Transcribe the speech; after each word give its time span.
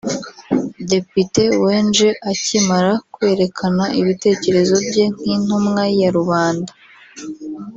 Depite 0.91 1.43
Wenje 1.65 2.07
akimara 2.31 2.91
kwerekana 3.13 3.83
ibitekerezo 3.99 4.75
bye 4.87 5.03
nk’ 5.13 5.21
intumwa 5.33 5.83
ya 5.99 6.09
rubanda 6.17 6.71